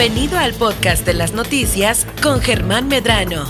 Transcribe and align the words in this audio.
Bienvenido 0.00 0.38
al 0.38 0.54
podcast 0.54 1.04
de 1.04 1.12
las 1.12 1.34
noticias 1.34 2.06
con 2.22 2.40
Germán 2.40 2.88
Medrano. 2.88 3.44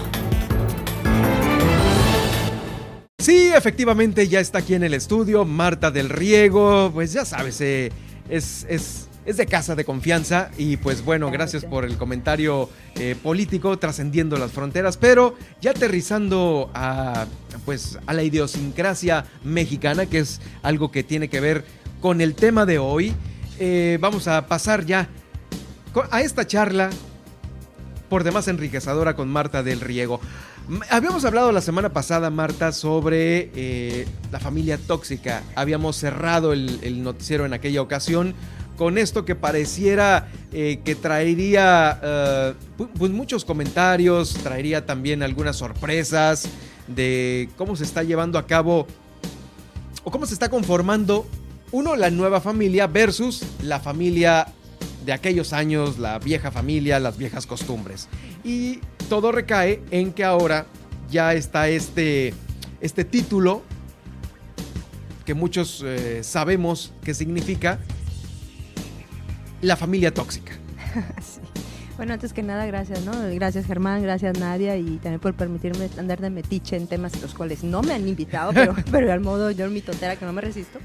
Sí, 3.20 3.52
efectivamente 3.54 4.26
ya 4.26 4.40
está 4.40 4.58
aquí 4.58 4.74
en 4.74 4.82
el 4.82 4.94
estudio 4.94 5.44
Marta 5.44 5.92
del 5.92 6.08
Riego, 6.08 6.90
pues 6.92 7.12
ya 7.12 7.24
sabes, 7.24 7.60
eh, 7.60 7.92
es, 8.28 8.66
es, 8.68 9.08
es, 9.24 9.36
de 9.36 9.46
casa 9.46 9.76
de 9.76 9.84
confianza. 9.84 10.50
Y 10.58 10.76
pues 10.76 11.04
bueno, 11.04 11.30
gracias 11.30 11.64
por 11.64 11.84
el 11.84 11.96
comentario 11.96 12.68
eh, 12.96 13.14
político 13.22 13.78
trascendiendo 13.78 14.36
las 14.36 14.50
fronteras, 14.50 14.96
pero 14.96 15.36
ya 15.60 15.70
aterrizando 15.70 16.68
a, 16.74 17.26
pues, 17.64 17.96
a 18.06 18.12
la 18.12 18.24
idiosincrasia 18.24 19.24
mexicana, 19.44 20.06
que 20.06 20.18
es 20.18 20.40
algo 20.64 20.90
que 20.90 21.04
tiene 21.04 21.28
que 21.28 21.38
ver 21.38 21.64
con 22.00 22.20
el 22.20 22.34
tema 22.34 22.66
de 22.66 22.80
hoy, 22.80 23.14
eh, 23.60 23.98
vamos 24.00 24.26
a 24.26 24.48
pasar 24.48 24.84
ya 24.84 25.08
a 26.10 26.20
esta 26.22 26.46
charla 26.46 26.90
por 28.08 28.24
demás 28.24 28.48
enriquecedora 28.48 29.14
con 29.14 29.28
Marta 29.28 29.62
del 29.62 29.80
Riego. 29.80 30.20
Habíamos 30.88 31.24
hablado 31.24 31.50
la 31.50 31.60
semana 31.60 31.88
pasada, 31.88 32.30
Marta, 32.30 32.72
sobre 32.72 33.50
eh, 33.54 34.06
la 34.30 34.38
familia 34.38 34.78
tóxica. 34.78 35.42
Habíamos 35.56 35.96
cerrado 35.96 36.52
el, 36.52 37.02
noticiero 37.02 37.44
en 37.44 37.54
aquella 37.54 37.82
ocasión 37.82 38.34
con 38.76 38.98
esto 38.98 39.24
que 39.24 39.34
pareciera 39.34 40.28
eh, 40.52 40.80
que 40.84 40.94
traería 40.94 42.00
eh, 42.02 42.54
pues 42.96 43.10
muchos 43.10 43.44
comentarios, 43.44 44.34
traería 44.34 44.86
también 44.86 45.22
algunas 45.22 45.56
sorpresas 45.56 46.48
de 46.86 47.48
cómo 47.56 47.76
se 47.76 47.84
está 47.84 48.02
llevando 48.02 48.38
a 48.38 48.46
cabo 48.46 48.86
o 50.04 50.10
cómo 50.10 50.24
se 50.24 50.34
está 50.34 50.48
conformando, 50.48 51.26
uno, 51.72 51.94
la 51.94 52.10
nueva 52.10 52.40
familia 52.40 52.86
versus 52.86 53.44
la 53.62 53.80
familia 53.80 54.46
de 55.04 55.12
aquellos 55.12 55.52
años, 55.52 55.98
la 55.98 56.18
vieja 56.18 56.50
familia, 56.50 56.98
las 57.00 57.16
viejas 57.16 57.46
costumbres. 57.46 58.08
Y 58.44 58.80
todo 59.08 59.32
recae 59.32 59.82
en 59.90 60.12
que 60.12 60.24
ahora 60.24 60.66
ya 61.10 61.34
está 61.34 61.68
este, 61.68 62.34
este 62.80 63.04
título 63.04 63.62
que 65.24 65.34
muchos 65.34 65.82
eh, 65.84 66.22
sabemos 66.22 66.92
que 67.04 67.14
significa 67.14 67.78
la 69.62 69.76
familia 69.76 70.12
tóxica. 70.12 70.52
Bueno, 72.00 72.14
antes 72.14 72.32
que 72.32 72.42
nada, 72.42 72.64
gracias, 72.64 73.04
¿no? 73.04 73.12
Gracias 73.34 73.66
Germán, 73.66 74.02
gracias 74.02 74.38
Nadia 74.38 74.74
y 74.74 74.96
también 75.02 75.20
por 75.20 75.34
permitirme 75.34 75.90
andar 75.98 76.18
de 76.18 76.30
metiche 76.30 76.74
en 76.76 76.86
temas 76.86 77.20
los 77.20 77.34
cuales 77.34 77.62
no 77.62 77.82
me 77.82 77.92
han 77.92 78.08
invitado, 78.08 78.52
pero, 78.54 78.74
pero 78.90 79.12
al 79.12 79.20
modo 79.20 79.50
yo 79.50 79.66
en 79.66 79.74
mi 79.74 79.82
totera 79.82 80.16
que 80.16 80.24
no 80.24 80.32
me 80.32 80.40
resisto. 80.40 80.78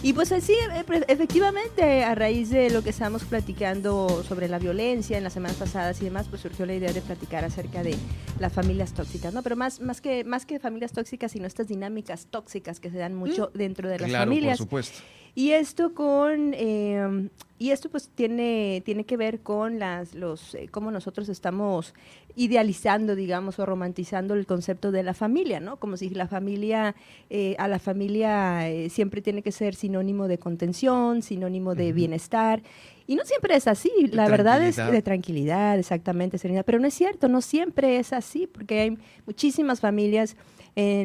Y 0.00 0.12
pues 0.12 0.30
así, 0.30 0.52
eh, 0.52 0.84
efectivamente, 1.08 2.04
a 2.04 2.14
raíz 2.14 2.50
de 2.50 2.70
lo 2.70 2.82
que 2.82 2.90
estábamos 2.90 3.24
platicando 3.24 4.22
sobre 4.22 4.46
la 4.46 4.60
violencia 4.60 5.18
en 5.18 5.24
las 5.24 5.32
semanas 5.32 5.56
pasadas 5.56 6.00
y 6.00 6.04
demás, 6.04 6.28
pues 6.28 6.40
surgió 6.42 6.66
la 6.66 6.74
idea 6.74 6.92
de 6.92 7.00
platicar 7.00 7.44
acerca 7.44 7.82
de 7.82 7.96
las 8.38 8.52
familias 8.52 8.92
tóxicas, 8.94 9.34
¿no? 9.34 9.42
Pero 9.42 9.56
más, 9.56 9.80
más, 9.80 10.00
que, 10.00 10.22
más 10.22 10.46
que 10.46 10.60
familias 10.60 10.92
tóxicas, 10.92 11.32
sino 11.32 11.46
estas 11.46 11.66
dinámicas 11.66 12.26
tóxicas 12.30 12.78
que 12.78 12.90
se 12.90 12.98
dan 12.98 13.14
mucho 13.14 13.50
mm. 13.52 13.58
dentro 13.58 13.88
de 13.88 13.98
las 13.98 14.08
claro, 14.08 14.30
familias. 14.30 14.58
Por 14.58 14.66
supuesto. 14.66 14.98
Y 15.38 15.52
esto 15.52 15.94
con 15.94 16.52
em, 16.52 17.28
y 17.60 17.70
esto 17.70 17.88
pues 17.88 18.08
tiene, 18.08 18.82
tiene 18.84 19.04
que 19.04 19.16
ver 19.16 19.38
con 19.38 19.78
las 19.78 20.16
los 20.16 20.56
eh, 20.56 20.66
cómo 20.68 20.90
nosotros 20.90 21.28
estamos 21.28 21.94
idealizando, 22.34 23.14
digamos, 23.14 23.60
o 23.60 23.64
romantizando 23.64 24.34
el 24.34 24.46
concepto 24.46 24.90
de 24.90 25.04
la 25.04 25.14
familia, 25.14 25.60
¿no? 25.60 25.76
Como 25.76 25.96
si 25.96 26.10
la 26.10 26.26
familia, 26.26 26.96
eh, 27.30 27.54
a 27.60 27.68
la 27.68 27.78
familia 27.78 28.68
eh, 28.68 28.90
siempre 28.90 29.22
tiene 29.22 29.42
que 29.42 29.52
ser 29.52 29.76
sinónimo 29.76 30.26
de 30.26 30.38
contención, 30.38 31.22
sinónimo 31.22 31.76
de 31.76 31.92
bienestar. 31.92 32.60
Y 33.06 33.14
no 33.14 33.24
siempre 33.24 33.54
es 33.54 33.68
así, 33.68 33.92
la 34.10 34.28
verdad 34.28 34.60
es 34.60 34.76
de 34.76 35.02
tranquilidad, 35.02 35.78
exactamente, 35.78 36.38
serenidad. 36.38 36.64
Pero 36.64 36.80
no 36.80 36.88
es 36.88 36.94
cierto, 36.94 37.28
no 37.28 37.42
siempre 37.42 37.98
es 37.98 38.12
así, 38.12 38.48
porque 38.48 38.80
hay 38.80 38.98
muchísimas 39.24 39.78
familias 39.78 40.36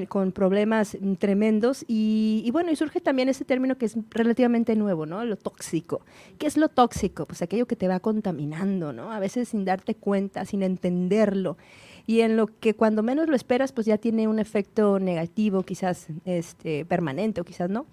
con 0.07 0.31
problemas 0.31 0.97
tremendos. 1.17 1.83
Y, 1.87 2.47
bueno, 2.51 2.71
y 2.71 2.75
surge 2.75 3.01
también 3.01 3.29
ese 3.29 3.43
término 3.43 3.77
que 3.77 3.87
es 3.87 3.97
relativamente 4.11 4.75
nuevo, 4.75 5.05
¿no? 5.05 5.25
Lo 5.25 5.35
tóxico. 5.35 6.01
¿Qué 6.37 6.45
es 6.45 6.57
lo 6.57 6.69
tóxico? 6.69 7.25
Pues 7.25 7.41
aquello 7.41 7.65
que 7.65 7.75
te 7.75 7.87
va 7.87 7.99
contaminando, 7.99 8.93
¿no? 8.93 9.11
A 9.11 9.19
veces 9.19 9.49
sin 9.49 9.65
darte 9.65 9.95
cuenta, 9.95 10.45
sin 10.45 10.61
entenderlo. 10.61 11.57
Y 12.05 12.19
en 12.19 12.37
lo 12.37 12.47
que 12.47 12.75
cuando 12.75 13.01
menos 13.01 13.27
lo 13.29 13.35
esperas, 13.35 13.71
pues 13.71 13.87
ya 13.87 13.97
tiene 13.97 14.27
un 14.27 14.37
efecto 14.37 14.99
negativo, 14.99 15.63
quizás 15.63 16.07
este, 16.25 16.85
permanente 16.85 17.41
o 17.41 17.43
quizás 17.43 17.69
no. 17.69 17.85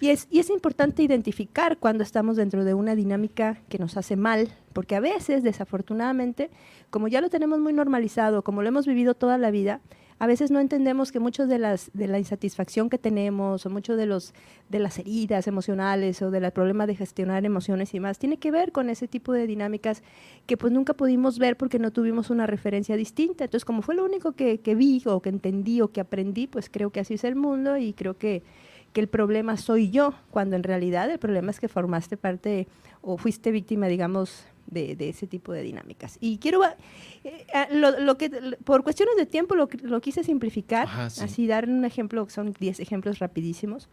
Y 0.00 0.08
es, 0.10 0.26
y 0.30 0.40
es 0.40 0.50
importante 0.50 1.02
identificar 1.02 1.78
cuando 1.78 2.02
estamos 2.02 2.36
dentro 2.36 2.64
de 2.64 2.74
una 2.74 2.94
dinámica 2.94 3.58
que 3.68 3.78
nos 3.78 3.96
hace 3.96 4.16
mal, 4.16 4.48
porque 4.72 4.96
a 4.96 5.00
veces, 5.00 5.44
desafortunadamente, 5.44 6.50
como 6.90 7.08
ya 7.08 7.20
lo 7.20 7.30
tenemos 7.30 7.60
muy 7.60 7.72
normalizado, 7.72 8.42
como 8.42 8.62
lo 8.62 8.68
hemos 8.68 8.86
vivido 8.86 9.14
toda 9.14 9.38
la 9.38 9.50
vida, 9.50 9.80
a 10.22 10.26
veces 10.28 10.52
no 10.52 10.60
entendemos 10.60 11.10
que 11.10 11.18
muchos 11.18 11.48
de 11.48 11.58
las 11.58 11.90
de 11.94 12.06
la 12.06 12.16
insatisfacción 12.16 12.88
que 12.88 12.96
tenemos 12.96 13.66
o 13.66 13.70
muchos 13.70 13.96
de 13.96 14.06
los 14.06 14.34
de 14.68 14.78
las 14.78 15.00
heridas 15.00 15.48
emocionales 15.48 16.22
o 16.22 16.30
del 16.30 16.48
problema 16.52 16.86
de 16.86 16.94
gestionar 16.94 17.44
emociones 17.44 17.92
y 17.92 17.98
más 17.98 18.20
tiene 18.20 18.36
que 18.36 18.52
ver 18.52 18.70
con 18.70 18.88
ese 18.88 19.08
tipo 19.08 19.32
de 19.32 19.48
dinámicas 19.48 20.04
que 20.46 20.56
pues 20.56 20.72
nunca 20.72 20.94
pudimos 20.94 21.40
ver 21.40 21.56
porque 21.56 21.80
no 21.80 21.90
tuvimos 21.90 22.30
una 22.30 22.46
referencia 22.46 22.94
distinta. 22.94 23.42
Entonces, 23.42 23.64
como 23.64 23.82
fue 23.82 23.96
lo 23.96 24.04
único 24.04 24.30
que, 24.30 24.60
que 24.60 24.76
vi 24.76 25.02
o 25.06 25.20
que 25.20 25.28
entendí 25.28 25.80
o 25.80 25.90
que 25.90 26.00
aprendí, 26.00 26.46
pues 26.46 26.70
creo 26.70 26.90
que 26.90 27.00
así 27.00 27.14
es 27.14 27.24
el 27.24 27.34
mundo 27.34 27.76
y 27.76 27.92
creo 27.92 28.16
que 28.16 28.44
que 28.92 29.00
el 29.00 29.08
problema 29.08 29.56
soy 29.56 29.90
yo, 29.90 30.14
cuando 30.30 30.54
en 30.54 30.62
realidad 30.62 31.10
el 31.10 31.18
problema 31.18 31.50
es 31.50 31.58
que 31.58 31.68
formaste 31.68 32.16
parte 32.16 32.68
o 33.00 33.16
fuiste 33.16 33.50
víctima, 33.50 33.86
digamos, 33.86 34.44
de, 34.66 34.96
ese 35.08 35.26
tipo 35.26 35.52
de 35.52 35.62
dinámicas. 35.62 36.18
Y 36.20 36.38
quiero, 36.38 36.64
eh, 36.64 36.76
eh, 37.24 37.66
lo, 37.70 38.16
que, 38.16 38.30
por 38.64 38.82
cuestiones 38.82 39.16
de 39.16 39.26
tiempo 39.26 39.54
lo, 39.54 39.68
lo 39.82 40.00
quise 40.00 40.24
simplificar, 40.24 40.88
así 40.88 41.46
dar 41.46 41.68
un 41.68 41.84
ejemplo, 41.84 42.28
son 42.28 42.54
10 42.58 42.80
ejemplos 42.80 43.18
rapidísimos 43.18 43.88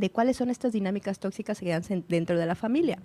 de 0.00 0.10
cuáles 0.10 0.36
son 0.36 0.50
estas 0.50 0.72
dinámicas 0.72 1.18
tóxicas 1.18 1.58
que 1.58 1.66
quedan 1.66 1.82
dentro 2.08 2.38
de 2.38 2.46
la 2.46 2.54
familia. 2.54 2.98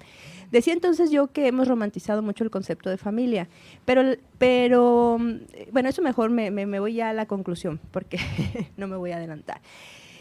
Decía 0.51 0.73
entonces 0.73 1.11
yo 1.11 1.27
que 1.27 1.47
hemos 1.47 1.67
romantizado 1.67 2.21
mucho 2.21 2.43
el 2.43 2.49
concepto 2.49 2.89
de 2.89 2.97
familia, 2.97 3.47
pero, 3.85 4.03
pero 4.37 5.17
mm, 5.19 5.71
bueno, 5.71 5.89
eso 5.89 6.01
mejor 6.01 6.29
me, 6.29 6.51
me, 6.51 6.65
me 6.65 6.79
voy 6.79 6.95
ya 6.95 7.09
a 7.09 7.13
la 7.13 7.27
conclusión, 7.27 7.79
porque 7.91 8.17
no 8.77 8.87
me 8.87 8.95
voy 8.95 9.11
a 9.11 9.17
adelantar. 9.17 9.61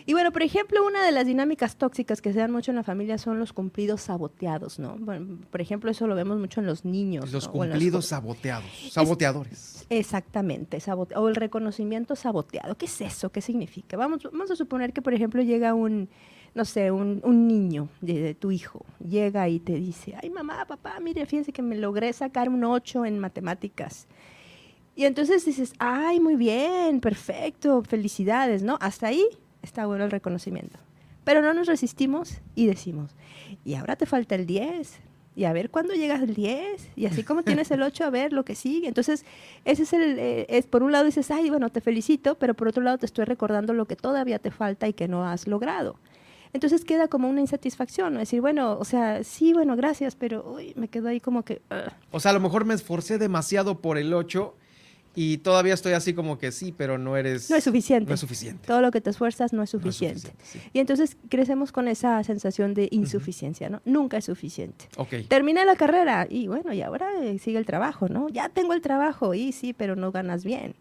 Y 0.09 0.15
bueno, 0.15 0.33
por 0.33 0.43
ejemplo, 0.43 0.87
una 0.87 1.05
de 1.05 1.13
las 1.13 1.27
dinámicas 1.27 1.77
tóxicas 1.77 2.23
que 2.23 2.33
se 2.33 2.39
dan 2.39 2.51
mucho 2.51 2.71
en 2.71 2.77
la 2.77 2.83
familia 2.83 3.19
son 3.19 3.39
los 3.39 3.53
cumplidos 3.53 4.01
saboteados, 4.01 4.79
¿no? 4.79 4.97
Bueno, 4.99 5.37
por 5.51 5.61
ejemplo, 5.61 5.91
eso 5.91 6.07
lo 6.07 6.15
vemos 6.15 6.39
mucho 6.39 6.61
en 6.61 6.67
los 6.67 6.87
niños. 6.87 7.31
Los 7.31 7.47
cumplidos 7.47 8.07
saboteados, 8.07 8.71
saboteadores. 8.91 9.85
exactamente, 9.91 10.79
o 11.15 11.29
el 11.29 11.35
reconocimiento 11.35 12.17
saboteado. 12.17 12.75
¿Qué 12.75 12.87
es 12.87 12.99
eso? 13.03 13.29
¿Qué 13.29 13.43
significa? 13.43 13.99
Vamos, 13.99 14.23
vamos 14.23 14.51
a 14.51 14.57
suponer 14.57 14.95
que, 14.95 15.03
por 15.03 15.13
ejemplo, 15.13 15.43
llega 15.43 15.75
un, 15.75 16.09
no 16.55 16.65
sé, 16.65 16.91
un, 16.91 17.47
niño 17.47 17.91
de, 18.01 18.35
tu 18.35 18.51
hijo, 18.51 18.87
llega 19.07 19.47
y 19.51 19.61
te 19.61 19.75
dice, 19.75 20.15
ay 20.23 20.31
mamá, 20.31 20.65
papá, 20.65 20.99
mire, 21.01 21.27
fíjense 21.27 21.53
que 21.53 21.61
me 21.61 21.77
logré 21.77 22.15
sacar 22.15 22.49
un 22.49 22.65
8 22.65 23.05
en 23.05 23.19
matemáticas. 23.19 24.07
Y 24.97 25.05
entonces 25.05 25.45
dices, 25.45 25.75
ay, 25.79 26.19
muy 26.19 26.37
bien, 26.37 27.01
perfecto, 27.01 27.83
felicidades, 27.83 28.63
¿no? 28.63 28.79
Hasta 28.81 29.09
ahí 29.09 29.29
está 29.63 29.87
bueno 29.87 30.05
el 30.05 30.11
reconocimiento. 30.11 30.79
Pero 31.25 31.43
no 31.43 31.53
nos 31.53 31.67
resistimos 31.67 32.41
y 32.55 32.67
decimos, 32.67 33.11
y 33.65 33.75
ahora 33.75 33.97
te 33.97 34.07
falta 34.07 34.35
el 34.35 34.47
10, 34.47 35.01
y 35.39 35.45
a 35.45 35.53
ver 35.53 35.71
cuándo 35.71 35.95
llegas 35.95 36.21
al 36.21 36.35
10, 36.35 36.93
y 36.97 37.07
así 37.07 37.23
como 37.23 37.45
tienes 37.45 37.71
el 37.71 37.83
8, 37.83 38.05
a 38.05 38.11
ver 38.11 38.33
lo 38.33 38.45
que 38.45 38.57
sigue. 38.57 38.89
Entonces, 38.89 39.25
ese 39.65 39.85
es 39.85 39.93
el, 39.93 40.19
eh, 40.19 40.47
es, 40.49 40.67
por 40.67 40.83
un 40.83 40.91
lado 40.91 41.05
dices, 41.05 41.31
ay, 41.31 41.49
bueno, 41.49 41.71
te 41.71 41.81
felicito, 41.81 42.37
pero 42.37 42.55
por 42.55 42.67
otro 42.67 42.83
lado 42.83 42.99
te 42.99 43.07
estoy 43.07 43.25
recordando 43.25 43.73
lo 43.73 43.87
que 43.87 43.95
todavía 43.95 44.41
te 44.41 44.51
falta 44.51 44.89
y 44.89 44.95
que 44.95 45.07
no 45.07 45.25
has 45.25 45.47
logrado. 45.47 45.97
Entonces 46.53 46.85
queda 46.85 47.09
como 47.09 47.29
una 47.29 47.41
insatisfacción, 47.41 48.15
¿no? 48.15 48.21
decir, 48.21 48.41
bueno, 48.41 48.79
o 48.81 48.85
sea, 48.85 49.23
sí, 49.23 49.53
bueno, 49.53 49.77
gracias, 49.77 50.17
pero 50.17 50.55
uy, 50.57 50.73
me 50.77 50.89
quedo 50.89 51.09
ahí 51.09 51.21
como 51.21 51.45
que... 51.45 51.63
O 52.11 52.21
sea, 52.21 52.31
a 52.31 52.35
lo 52.35 52.41
mejor 52.41 52.65
me 52.65 52.75
esforcé 52.75 53.19
demasiado 53.19 53.81
por 53.81 53.99
el 53.99 54.15
8 54.15 54.57
y 55.21 55.39
todavía 55.39 55.75
estoy 55.75 55.95
así 55.95 56.15
como 56.15 56.39
que 56.39 56.53
sí, 56.53 56.73
pero 56.77 56.97
no 56.97 57.17
eres... 57.17 57.51
No 57.51 57.57
es 57.57 57.65
suficiente. 57.65 58.09
No 58.09 58.15
es 58.15 58.21
suficiente. 58.21 58.65
Todo 58.65 58.81
lo 58.81 58.93
que 58.93 59.01
te 59.01 59.11
esfuerzas 59.11 59.53
no 59.53 59.65
es 59.65 59.71
suficiente. 59.71 60.31
Y 60.73 60.79
entonces 60.79 61.17
crecemos 61.29 61.73
con 61.73 61.89
esa 61.89 62.23
sensación 62.23 62.73
de 62.73 62.87
insuficiencia, 62.93 63.69
¿no? 63.69 63.83
Nunca 63.85 64.19
es 64.19 64.27
suficiente. 64.27 64.89
Okay. 64.97 65.25
Terminé 65.25 65.65
la 65.65 65.75
carrera 65.75 66.29
y 66.31 66.47
bueno, 66.47 66.73
y 66.73 66.83
ahora 66.83 67.09
eh, 67.21 67.41
sigue 67.41 67.59
el 67.59 67.67
trabajo, 67.67 68.09
¿no? 68.09 68.29
Ya 68.29 68.49
tengo 68.49 68.75
el 68.75 68.81
trabajo 68.81 69.35
y 69.35 69.51
sí, 69.51 69.73
pero 69.73 69.97
no 69.97 70.13
ganas 70.13 70.45
bien. 70.45 70.77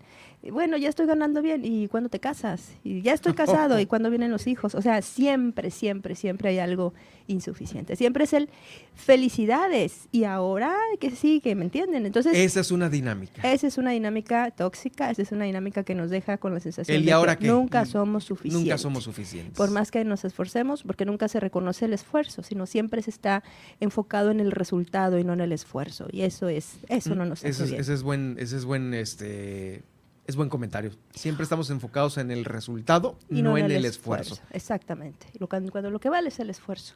Bueno, 0.51 0.77
ya 0.77 0.89
estoy 0.89 1.05
ganando 1.05 1.41
bien, 1.41 1.65
¿y 1.65 1.87
cuándo 1.87 2.09
te 2.09 2.19
casas? 2.19 2.71
Y 2.83 3.01
ya 3.01 3.13
estoy 3.13 3.33
casado, 3.35 3.79
¿y 3.79 3.85
cuándo 3.85 4.09
vienen 4.09 4.31
los 4.31 4.47
hijos? 4.47 4.75
O 4.75 4.81
sea, 4.81 5.01
siempre, 5.01 5.71
siempre, 5.71 6.15
siempre 6.15 6.49
hay 6.49 6.59
algo 6.59 6.93
insuficiente. 7.27 7.95
Siempre 7.95 8.23
es 8.23 8.33
el 8.33 8.49
felicidades, 8.95 10.07
y 10.11 10.23
ahora 10.23 10.73
que 10.99 11.11
sí, 11.11 11.41
que 11.41 11.55
me 11.55 11.65
entienden. 11.65 12.05
Entonces, 12.05 12.37
esa 12.37 12.59
es 12.59 12.71
una 12.71 12.89
dinámica. 12.89 13.41
Esa 13.51 13.67
es 13.67 13.77
una 13.77 13.91
dinámica 13.91 14.51
tóxica, 14.51 15.09
esa 15.09 15.21
es 15.21 15.31
una 15.31 15.45
dinámica 15.45 15.83
que 15.83 15.95
nos 15.95 16.09
deja 16.09 16.37
con 16.37 16.53
la 16.53 16.59
sensación 16.59 16.95
El 16.97 17.03
y 17.03 17.05
de 17.07 17.11
ahora 17.13 17.35
que 17.37 17.47
nunca 17.47 17.83
Mm, 17.83 17.87
somos 17.87 18.23
suficientes. 18.25 18.61
Nunca 18.61 18.77
somos 18.77 19.03
suficientes. 19.03 19.55
Por 19.55 19.71
más 19.71 19.91
que 19.91 20.03
nos 20.03 20.23
esforcemos, 20.25 20.83
porque 20.83 21.05
nunca 21.05 21.27
se 21.27 21.39
reconoce 21.39 21.85
el 21.85 21.93
esfuerzo, 21.93 22.43
sino 22.43 22.65
siempre 22.65 23.01
se 23.01 23.09
está 23.09 23.43
enfocado 23.79 24.31
en 24.31 24.39
el 24.39 24.51
resultado 24.51 25.19
y 25.19 25.23
no 25.23 25.33
en 25.33 25.41
el 25.41 25.51
esfuerzo. 25.51 26.07
Y 26.11 26.21
eso 26.21 26.47
es, 26.49 26.77
eso 26.89 27.15
no 27.15 27.25
nos 27.25 27.39
hace 27.39 27.47
Mm, 27.47 27.51
ese 27.51 27.63
es, 27.63 27.69
bien. 27.69 27.81
ese 27.81 27.93
es 27.93 28.03
buen, 28.03 28.35
ese 28.39 28.57
es 28.57 28.65
buen, 28.65 28.93
este, 28.93 29.83
es 30.27 30.35
buen 30.35 30.49
comentario. 30.49 30.91
Siempre 31.11 31.43
estamos 31.43 31.69
enfocados 31.69 32.17
en 32.17 32.31
el 32.31 32.43
resultado, 32.43 33.17
y 33.29 33.41
no, 33.41 33.57
en 33.57 33.71
el 33.71 33.85
esfuerzo. 33.85 34.37
Exactamente. 34.51 35.27
Lo, 35.39 35.47
cuando, 35.47 35.71
cuando 35.71 35.89
lo 35.89 35.99
que 35.99 36.09
vale 36.09 36.27
es 36.27 36.39
el 36.39 36.49
esfuerzo. 36.49 36.95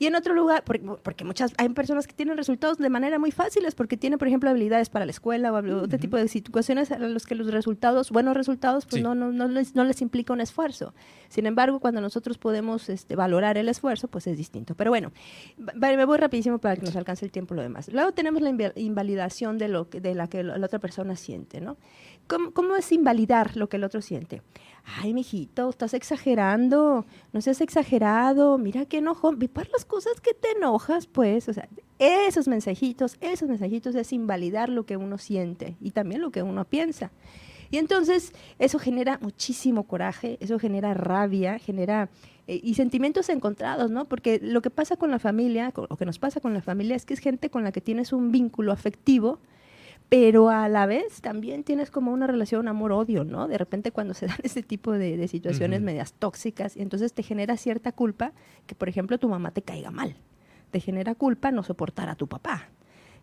Y 0.00 0.06
en 0.06 0.16
otro 0.16 0.34
lugar, 0.34 0.64
porque, 0.64 0.84
porque 1.02 1.24
muchas 1.24 1.52
hay 1.56 1.68
personas 1.68 2.08
que 2.08 2.14
tienen 2.14 2.36
resultados 2.36 2.78
de 2.78 2.90
manera 2.90 3.20
muy 3.20 3.30
fáciles, 3.30 3.76
porque 3.76 3.96
tienen, 3.96 4.18
por 4.18 4.26
ejemplo, 4.26 4.50
habilidades 4.50 4.90
para 4.90 5.04
la 5.04 5.12
escuela 5.12 5.52
o 5.52 5.82
otro 5.82 5.98
tipo 6.00 6.16
de 6.16 6.26
situaciones 6.26 6.90
a 6.90 6.98
los 6.98 7.26
que 7.26 7.36
los 7.36 7.46
resultados, 7.52 8.10
buenos 8.10 8.34
resultados, 8.36 8.86
pues 8.86 8.96
Sí. 8.96 9.02
no, 9.02 9.14
no, 9.14 9.30
no, 9.30 9.46
les, 9.46 9.76
no 9.76 9.84
les 9.84 10.02
implica 10.02 10.32
un 10.32 10.40
esfuerzo. 10.40 10.94
Sin 11.28 11.46
embargo, 11.46 11.78
cuando 11.78 12.00
nosotros 12.00 12.38
podemos 12.38 12.88
este, 12.88 13.14
valorar 13.14 13.56
el 13.56 13.68
esfuerzo, 13.68 14.08
pues 14.08 14.26
es 14.26 14.36
distinto. 14.36 14.74
Pero 14.74 14.90
bueno, 14.90 15.12
me 15.76 16.04
voy 16.04 16.18
rapidísimo 16.18 16.58
para 16.58 16.74
que 16.74 16.82
nos 16.82 16.96
alcance 16.96 17.24
el 17.24 17.30
tiempo 17.30 17.54
lo 17.54 17.62
demás. 17.62 17.88
Luego 17.92 18.12
tenemos 18.12 18.42
la 18.42 18.50
invalidación 18.74 19.58
de, 19.58 19.68
lo 19.68 19.88
que, 19.88 20.00
de 20.00 20.14
la 20.16 20.26
que 20.26 20.42
la 20.42 20.66
otra 20.66 20.80
persona 20.80 21.14
siente, 21.14 21.60
¿no? 21.60 21.76
¿Cómo, 22.26 22.52
¿Cómo 22.52 22.76
es 22.76 22.90
invalidar 22.92 23.56
lo 23.56 23.68
que 23.68 23.76
el 23.76 23.84
otro 23.84 24.00
siente? 24.00 24.42
Ay, 24.84 25.14
mijito, 25.14 25.70
estás 25.70 25.94
exagerando, 25.94 27.06
no 27.32 27.40
seas 27.40 27.60
exagerado, 27.60 28.58
mira 28.58 28.84
qué 28.84 28.98
enojo, 28.98 29.32
ve 29.34 29.48
por 29.48 29.68
las 29.70 29.84
cosas 29.84 30.20
que 30.20 30.34
te 30.34 30.50
enojas, 30.52 31.06
pues, 31.06 31.48
o 31.48 31.54
sea, 31.54 31.68
esos 31.98 32.48
mensajitos, 32.48 33.16
esos 33.20 33.48
mensajitos 33.48 33.94
es 33.94 34.12
invalidar 34.12 34.68
lo 34.68 34.84
que 34.84 34.96
uno 34.96 35.16
siente 35.16 35.76
y 35.80 35.92
también 35.92 36.20
lo 36.20 36.30
que 36.30 36.42
uno 36.42 36.64
piensa. 36.66 37.10
Y 37.70 37.78
entonces 37.78 38.32
eso 38.58 38.78
genera 38.78 39.18
muchísimo 39.20 39.84
coraje, 39.84 40.36
eso 40.40 40.58
genera 40.58 40.94
rabia, 40.94 41.58
genera 41.58 42.08
eh, 42.46 42.60
y 42.62 42.74
sentimientos 42.74 43.28
encontrados, 43.30 43.90
¿no? 43.90 44.04
Porque 44.04 44.38
lo 44.42 44.60
que 44.62 44.70
pasa 44.70 44.96
con 44.96 45.10
la 45.10 45.18
familia, 45.18 45.72
lo 45.74 45.96
que 45.96 46.04
nos 46.04 46.18
pasa 46.18 46.40
con 46.40 46.52
la 46.52 46.62
familia 46.62 46.94
es 46.94 47.06
que 47.06 47.14
es 47.14 47.20
gente 47.20 47.50
con 47.50 47.64
la 47.64 47.72
que 47.72 47.80
tienes 47.80 48.12
un 48.12 48.30
vínculo 48.30 48.70
afectivo, 48.70 49.38
pero 50.14 50.48
a 50.48 50.68
la 50.68 50.86
vez 50.86 51.20
también 51.22 51.64
tienes 51.64 51.90
como 51.90 52.12
una 52.12 52.28
relación 52.28 52.68
amor-odio, 52.68 53.24
¿no? 53.24 53.48
De 53.48 53.58
repente 53.58 53.90
cuando 53.90 54.14
se 54.14 54.26
dan 54.26 54.38
ese 54.44 54.62
tipo 54.62 54.92
de, 54.92 55.16
de 55.16 55.26
situaciones 55.26 55.80
Ujú. 55.80 55.86
medias 55.86 56.12
tóxicas, 56.12 56.76
y 56.76 56.82
entonces 56.82 57.12
te 57.12 57.24
genera 57.24 57.56
cierta 57.56 57.90
culpa 57.90 58.32
que, 58.68 58.76
por 58.76 58.88
ejemplo, 58.88 59.18
tu 59.18 59.28
mamá 59.28 59.50
te 59.50 59.62
caiga 59.62 59.90
mal. 59.90 60.14
Te 60.70 60.78
genera 60.78 61.16
culpa 61.16 61.50
no 61.50 61.64
soportar 61.64 62.08
a 62.08 62.14
tu 62.14 62.28
papá. 62.28 62.68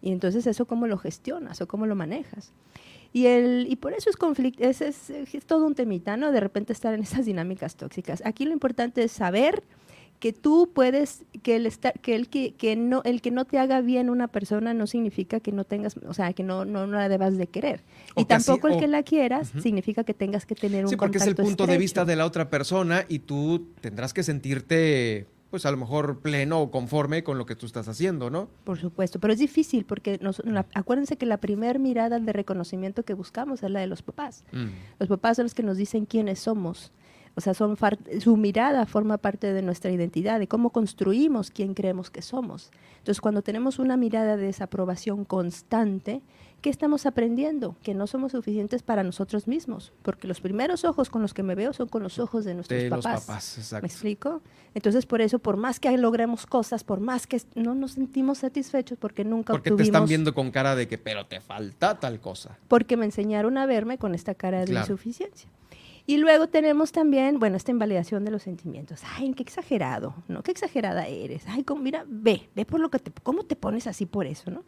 Y 0.01 0.11
entonces 0.11 0.45
eso 0.47 0.65
cómo 0.65 0.85
lo 0.85 0.97
gestionas 0.97 1.61
o 1.61 1.67
cómo 1.67 1.85
lo 1.85 1.95
manejas. 1.95 2.51
Y, 3.13 3.27
el, 3.27 3.67
y 3.69 3.77
por 3.77 3.93
eso 3.93 4.09
es 4.09 4.17
conflicto, 4.17 4.61
es, 4.61 4.81
es, 4.81 5.11
es 5.11 5.45
todo 5.45 5.65
un 5.65 5.75
temita, 5.75 6.17
¿no? 6.17 6.33
De 6.33 6.41
repente 6.41 6.73
estar 6.73 6.93
en 6.93 7.03
esas 7.03 7.25
dinámicas 7.25 7.77
tóxicas. 7.77 8.21
Aquí 8.25 8.43
lo 8.43 8.51
importante 8.51 9.01
es 9.01 9.13
saber 9.13 9.63
que 10.21 10.31
tú 10.33 10.69
puedes, 10.73 11.23
que 11.43 11.55
el 11.57 11.65
estar, 11.65 11.99
que 11.99 12.15
el 12.15 12.29
que, 12.29 12.53
que 12.53 12.75
no, 12.75 13.01
el 13.05 13.21
que 13.21 13.31
no 13.31 13.43
te 13.45 13.57
haga 13.57 13.81
bien 13.81 14.07
una 14.09 14.27
persona 14.29 14.73
no 14.73 14.85
significa 14.85 15.39
que 15.39 15.51
no 15.51 15.63
tengas, 15.65 15.97
o 16.07 16.13
sea, 16.13 16.31
que 16.33 16.43
no, 16.43 16.63
no, 16.63 16.85
no 16.87 16.95
la 16.97 17.09
debas 17.09 17.37
de 17.37 17.47
querer. 17.47 17.81
O 18.15 18.21
y 18.21 18.25
así- 18.29 18.45
tampoco 18.45 18.67
el 18.67 18.73
o- 18.75 18.79
que 18.79 18.87
la 18.87 19.01
quieras 19.03 19.51
significa 19.63 20.03
que 20.03 20.13
tengas 20.13 20.45
que 20.45 20.53
tener 20.55 20.85
un 20.85 20.89
Sí, 20.91 20.95
porque 20.95 21.17
es 21.17 21.25
el 21.27 21.35
punto 21.35 21.65
de 21.65 21.77
vista 21.79 22.05
de 22.05 22.15
la 22.15 22.25
otra 22.27 22.49
persona 22.51 23.03
y 23.09 23.19
tú 23.19 23.67
tendrás 23.81 24.13
que 24.13 24.21
sentirte, 24.21 25.25
pues 25.49 25.65
a 25.65 25.71
lo 25.71 25.77
mejor 25.77 26.19
pleno 26.19 26.61
o 26.61 26.69
conforme 26.71 27.23
con 27.23 27.37
lo 27.39 27.45
que 27.47 27.55
tú 27.55 27.65
estás 27.65 27.87
haciendo, 27.87 28.29
¿no? 28.29 28.47
Por 28.63 28.77
supuesto, 28.79 29.19
pero 29.19 29.33
es 29.33 29.39
difícil 29.39 29.85
porque 29.85 30.19
nos- 30.21 30.41
la- 30.45 30.67
acuérdense 30.75 31.17
que 31.17 31.25
la 31.25 31.37
primer 31.37 31.79
mirada 31.79 32.19
de 32.19 32.31
reconocimiento 32.31 33.03
que 33.03 33.15
buscamos 33.15 33.63
es 33.63 33.71
la 33.71 33.79
de 33.79 33.87
los 33.87 34.03
papás. 34.03 34.43
Mm. 34.51 34.67
Los 34.99 35.09
papás 35.09 35.37
son 35.37 35.45
los 35.45 35.55
que 35.55 35.63
nos 35.63 35.77
dicen 35.77 36.05
quiénes 36.05 36.39
somos. 36.39 36.91
O 37.35 37.41
sea, 37.41 37.53
son 37.53 37.77
su 38.19 38.35
mirada 38.35 38.85
forma 38.85 39.17
parte 39.17 39.53
de 39.53 39.61
nuestra 39.61 39.89
identidad, 39.91 40.37
de 40.39 40.47
cómo 40.47 40.71
construimos 40.71 41.49
quién 41.49 41.73
creemos 41.73 42.09
que 42.09 42.21
somos. 42.21 42.71
Entonces, 42.97 43.21
cuando 43.21 43.41
tenemos 43.41 43.79
una 43.79 43.95
mirada 43.95 44.35
de 44.35 44.45
desaprobación 44.47 45.23
constante, 45.23 46.21
¿qué 46.61 46.69
estamos 46.69 47.05
aprendiendo? 47.05 47.75
Que 47.83 47.93
no 47.93 48.05
somos 48.05 48.33
suficientes 48.33 48.83
para 48.83 49.03
nosotros 49.03 49.47
mismos, 49.47 49.93
porque 50.01 50.27
los 50.27 50.41
primeros 50.41 50.83
ojos 50.83 51.09
con 51.09 51.21
los 51.21 51.33
que 51.33 51.41
me 51.41 51.55
veo 51.55 51.71
son 51.71 51.87
con 51.87 52.03
los 52.03 52.19
ojos 52.19 52.43
de 52.43 52.53
nuestros 52.53 52.81
De 52.83 52.89
los 52.89 53.03
papás. 53.05 53.25
papás, 53.25 53.53
¿Me 53.57 53.61
exacto. 53.63 53.85
explico? 53.85 54.41
Entonces, 54.75 55.05
por 55.05 55.21
eso, 55.21 55.39
por 55.39 55.55
más 55.57 55.79
que 55.79 55.97
logremos 55.97 56.45
cosas, 56.45 56.83
por 56.83 56.99
más 56.99 57.27
que 57.27 57.41
no 57.55 57.75
nos 57.75 57.93
sentimos 57.93 58.39
satisfechos, 58.39 58.97
porque 58.99 59.23
nunca 59.23 59.53
Porque 59.53 59.69
te 59.69 59.73
obtuvimos 59.73 59.95
están 59.95 60.07
viendo 60.07 60.33
con 60.33 60.51
cara 60.51 60.75
de 60.75 60.87
que, 60.89 60.97
pero 60.97 61.25
te 61.25 61.39
falta 61.39 61.97
tal 61.99 62.19
cosa. 62.19 62.57
porque 62.67 62.97
me 62.97 63.05
enseñaron 63.05 63.57
a 63.57 63.65
verme 63.65 63.97
con 63.97 64.13
esta 64.15 64.35
cara 64.35 64.59
de 64.59 64.65
Claro. 64.65 64.81
insuficiencia. 64.85 65.49
Y 66.07 66.17
luego 66.17 66.47
tenemos 66.47 66.91
también, 66.91 67.39
bueno, 67.39 67.57
esta 67.57 67.71
invalidación 67.71 68.25
de 68.25 68.31
los 68.31 68.43
sentimientos. 68.43 69.01
Ay, 69.17 69.31
qué 69.33 69.43
exagerado, 69.43 70.15
¿no? 70.27 70.41
Qué 70.43 70.51
exagerada 70.51 71.07
eres. 71.07 71.43
Ay, 71.47 71.63
cómo- 71.63 71.81
mira, 71.81 72.05
ve, 72.07 72.49
ve 72.55 72.65
por 72.65 72.79
lo 72.79 72.89
que 72.89 72.99
te, 72.99 73.11
cómo 73.23 73.43
te 73.43 73.55
pones 73.55 73.87
así 73.87 74.05
por 74.05 74.25
eso, 74.25 74.49
¿no? 74.51 74.63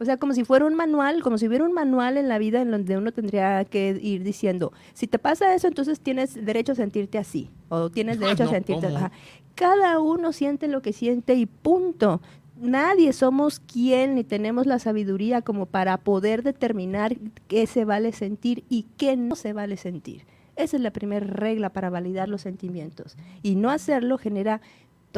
O 0.00 0.04
sea, 0.04 0.16
como 0.16 0.32
si 0.32 0.44
fuera 0.44 0.64
un 0.64 0.74
manual, 0.74 1.22
como 1.24 1.38
si 1.38 1.48
hubiera 1.48 1.64
un 1.64 1.72
manual 1.72 2.16
en 2.18 2.28
la 2.28 2.38
vida 2.38 2.60
en 2.62 2.70
donde 2.70 2.96
uno 2.96 3.10
tendría 3.10 3.64
que 3.64 3.98
ir 4.00 4.22
diciendo, 4.22 4.72
si 4.94 5.08
te 5.08 5.18
pasa 5.18 5.52
eso, 5.54 5.66
entonces 5.66 5.98
tienes 5.98 6.34
derecho 6.34 6.70
a 6.72 6.74
sentirte 6.76 7.18
así, 7.18 7.50
o 7.68 7.90
tienes 7.90 8.16
Ah, 8.18 8.20
derecho 8.20 8.44
no, 8.44 8.50
a 8.50 8.52
sentirte 8.52 8.86
ajá. 8.86 9.10
Cada 9.56 9.98
uno 9.98 10.32
siente 10.32 10.68
lo 10.68 10.82
que 10.82 10.92
siente 10.92 11.34
y 11.34 11.46
punto. 11.46 12.20
Nadie 12.60 13.12
somos 13.12 13.58
quien 13.58 14.14
ni 14.14 14.22
tenemos 14.22 14.66
la 14.66 14.78
sabiduría 14.78 15.42
como 15.42 15.66
para 15.66 15.96
poder 15.98 16.44
determinar 16.44 17.16
qué 17.48 17.66
se 17.66 17.84
vale 17.84 18.12
sentir 18.12 18.62
y 18.68 18.86
qué 18.96 19.16
no 19.16 19.34
se 19.34 19.52
vale 19.52 19.76
sentir. 19.76 20.22
Esa 20.58 20.76
es 20.76 20.82
la 20.82 20.90
primera 20.90 21.24
regla 21.24 21.70
para 21.70 21.88
validar 21.88 22.28
los 22.28 22.42
sentimientos. 22.42 23.16
Y 23.42 23.54
no 23.54 23.70
hacerlo 23.70 24.18
genera 24.18 24.60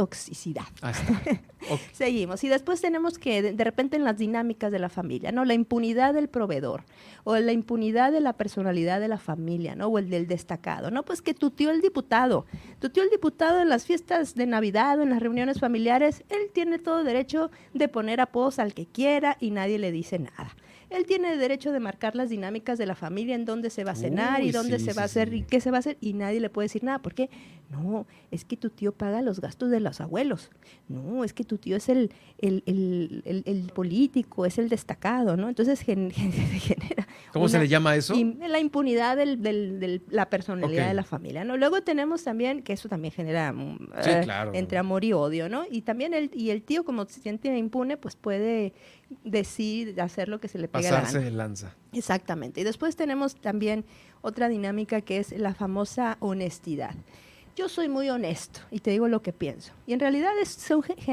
toxicidad. 0.01 0.65
Seguimos. 1.93 2.43
Y 2.43 2.49
después 2.49 2.81
tenemos 2.81 3.19
que, 3.19 3.43
de, 3.43 3.53
de 3.53 3.65
repente, 3.65 3.99
en 3.99 4.05
las 4.05 4.17
dinámicas 4.17 4.73
de 4.73 4.79
la 4.79 4.89
familia, 4.89 5.31
¿no? 5.31 5.45
La 5.45 5.53
impunidad 5.53 6.15
del 6.15 6.31
proveedor, 6.31 6.85
o 7.25 7.37
la 7.37 7.53
impunidad 7.53 8.11
de 8.11 8.23
la 8.23 8.33
personalidad 8.33 8.99
de 8.99 9.09
la 9.09 9.19
familia, 9.19 9.77
¿no? 9.77 9.89
O 9.89 9.99
el 9.99 10.09
del 10.09 10.27
destacado, 10.27 10.91
¿no? 10.91 11.03
Pues 11.03 11.21
que 11.21 11.35
tu 11.35 11.51
tío 11.51 11.71
el 11.71 11.83
diputado, 11.83 12.47
tu 12.79 12.89
tío 12.89 13.03
el 13.03 13.11
diputado 13.11 13.61
en 13.61 13.69
las 13.69 13.85
fiestas 13.85 14.35
de 14.35 14.47
Navidad 14.47 14.99
o 14.99 15.03
en 15.03 15.11
las 15.11 15.21
reuniones 15.21 15.61
familiares, 15.61 16.25
él 16.31 16.51
tiene 16.55 16.79
todo 16.79 17.05
derecho 17.05 17.51
de 17.75 17.89
poner 17.89 18.23
apodos 18.23 18.59
al 18.59 18.73
que 18.73 18.87
quiera 18.87 19.37
y 19.39 19.51
nadie 19.51 19.79
le 19.79 19.93
dice 19.93 20.19
nada. 20.19 20.57
Él 20.89 21.05
tiene 21.07 21.37
derecho 21.37 21.73
de 21.73 21.79
marcar 21.79 22.17
las 22.17 22.31
dinámicas 22.31 22.79
de 22.79 22.87
la 22.87 22.97
familia, 22.97 23.35
en 23.35 23.45
dónde 23.45 23.69
se 23.69 23.85
va 23.85 23.93
a 23.93 23.97
cenar 23.97 24.43
y 24.43 24.51
dónde 24.51 24.79
sí, 24.79 24.87
se 24.87 24.93
va 24.95 25.03
a 25.03 25.05
hacer 25.05 25.29
sí. 25.29 25.37
y 25.37 25.43
qué 25.43 25.61
se 25.61 25.71
va 25.71 25.77
a 25.77 25.81
hacer 25.81 25.99
y 26.01 26.15
nadie 26.15 26.41
le 26.41 26.51
puede 26.51 26.65
decir 26.65 26.83
nada. 26.83 27.01
¿Por 27.01 27.15
qué? 27.15 27.29
No, 27.71 28.05
es 28.33 28.45
que 28.45 28.57
tu 28.57 28.69
tío 28.69 28.91
paga 28.91 29.23
los 29.23 29.41
gastos 29.41 29.71
de 29.71 29.79
los 29.79 30.01
abuelos. 30.01 30.51
No, 30.89 31.23
es 31.23 31.33
que 31.33 31.45
tu 31.45 31.57
tío 31.57 31.77
es 31.77 31.89
el, 31.89 32.11
el, 32.39 32.65
el- 32.67 33.43
el- 33.47 33.71
político, 33.73 34.45
es 34.45 34.59
el 34.59 34.69
destacado, 34.69 35.37
¿no? 35.37 35.49
Entonces 35.49 35.81
gen- 35.87 36.11
genera... 36.11 37.07
¿Cómo 37.33 37.49
se 37.49 37.61
le 37.61 37.69
llama 37.69 37.95
eso? 37.95 38.15
la 38.49 38.59
impunidad 38.59 39.17
de 39.17 40.01
la 40.11 40.29
personalidad 40.29 40.89
de 40.89 40.95
la 40.95 41.05
familia, 41.05 41.45
¿no? 41.45 41.57
Luego 41.57 41.81
tenemos 41.83 42.25
también, 42.25 42.63
que 42.63 42.73
eso 42.73 42.89
también 42.89 43.13
genera 43.15 43.53
mm, 43.53 43.79
Sí, 44.03 44.11
eh, 44.11 44.21
claro. 44.25 44.51
entre 44.53 44.77
amor 44.79 45.05
y 45.05 45.13
odio, 45.13 45.49
¿no? 45.49 45.63
Y 45.71 45.83
también 45.83 46.13
el, 46.13 46.33
y 46.35 46.51
el 46.51 46.63
tío, 46.63 46.85
como 46.85 47.05
se 47.07 47.21
siente 47.21 47.57
impune, 47.57 47.97
pues 47.97 48.17
puede 48.17 48.73
decir, 49.25 50.01
hacer 50.01 50.29
lo 50.29 50.41
que 50.41 50.49
se 50.49 50.59
le 50.59 50.67
pega 50.67 50.91
la 50.91 50.97
Pasarse 50.97 51.19
gana. 51.19 51.31
de 51.31 51.37
lanza. 51.37 51.75
Exactamente. 51.93 52.61
Y 52.61 52.65
después 52.65 52.97
tenemos 52.97 53.37
también 53.37 53.85
otra 54.23 54.49
dinámica 54.49 55.01
que 55.03 55.19
es 55.19 55.31
la 55.39 55.55
famosa 55.55 56.17
honestidad. 56.21 56.95
Yo 57.61 57.69
soy 57.69 57.91
muy 57.91 58.09
honesto 58.09 58.61
y 58.71 58.79
te 58.81 58.91
digo 58.91 59.07
lo 59.07 59.21
que 59.21 59.35
pienso. 59.35 59.73
Y 59.87 59.93
en 59.93 60.01
realidad 60.01 60.31
es- 60.41 60.67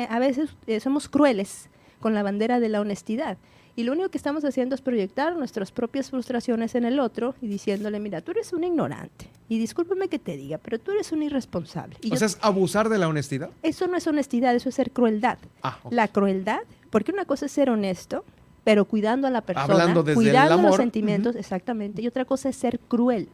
a 0.10 0.20
veces 0.20 0.50
eh, 0.66 0.80
somos 0.80 1.10
crueles 1.10 1.70
con 2.00 2.14
la 2.14 2.24
bandera 2.24 2.62
de 2.62 2.70
la 2.70 2.80
honestidad. 2.80 3.38
Y 3.76 3.84
lo 3.84 3.92
único 3.92 4.08
que 4.08 4.18
estamos 4.18 4.46
haciendo 4.46 4.74
es 4.74 4.80
proyectar 4.82 5.36
nuestras 5.36 5.74
propias 5.74 6.10
frustraciones 6.10 6.74
en 6.76 6.86
el 6.86 7.02
otro 7.02 7.36
y 7.42 7.48
diciéndole, 7.48 8.00
mira, 8.00 8.22
tú 8.22 8.32
eres 8.32 8.54
un 8.54 8.64
ignorante. 8.64 9.30
Y 9.50 9.60
discúlpame 9.60 10.08
que 10.08 10.20
te 10.20 10.38
diga, 10.38 10.58
pero 10.58 10.80
tú 10.80 10.92
eres 10.92 11.12
un 11.12 11.22
irresponsable. 11.22 11.98
Y 12.02 12.08
O 12.08 12.10
yo- 12.12 12.16
sea, 12.18 12.28
es 12.28 12.38
abusar 12.40 12.88
de 12.88 12.98
la 12.98 13.10
honestidad. 13.10 13.50
eso 13.62 13.88
no 13.88 13.98
es 13.98 14.08
honestidad, 14.08 14.56
eso 14.56 14.70
es 14.70 14.76
ser 14.76 14.92
crueldad. 14.92 15.40
Ah. 15.64 15.80
La 15.90 16.08
crueldad, 16.08 16.62
porque 16.92 17.12
una 17.12 17.26
cosa 17.26 17.48
es 17.48 17.52
ser 17.52 17.70
honesto, 17.70 18.24
pero 18.64 18.86
cuidando 18.86 19.28
a 19.28 19.32
la 19.32 19.42
persona, 19.42 19.66
Hablando 19.74 20.02
desde 20.02 20.22
el 20.22 20.28
cuidando 20.30 20.62
los 20.70 20.78
sentimientos, 20.78 21.36
exactamente, 21.36 22.02
y 22.02 22.08
otra 22.08 22.24
cosa 22.24 22.48
es 22.48 22.56
ser 22.56 22.80
cruel. 22.80 23.28